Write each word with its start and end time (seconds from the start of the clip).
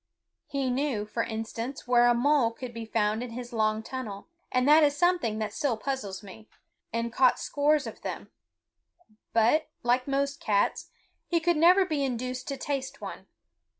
He 0.47 0.71
knew, 0.71 1.05
for 1.05 1.21
instance, 1.21 1.87
where 1.87 2.07
a 2.07 2.15
mole 2.15 2.49
could 2.49 2.73
be 2.73 2.85
found 2.87 3.21
in 3.21 3.29
his 3.29 3.53
long 3.53 3.83
tunnel, 3.83 4.25
and 4.51 4.67
that 4.67 4.83
is 4.83 4.97
something 4.97 5.37
that 5.37 5.53
still 5.53 5.77
puzzles 5.77 6.23
me, 6.23 6.49
and 6.91 7.13
caught 7.13 7.37
scores 7.39 7.85
of 7.85 8.01
them; 8.01 8.31
but, 9.31 9.69
like 9.83 10.07
most 10.07 10.39
cats, 10.41 10.89
he 11.27 11.39
could 11.39 11.55
never 11.55 11.85
be 11.85 12.03
induced 12.03 12.47
to 12.47 12.57
taste 12.57 12.99
one. 12.99 13.27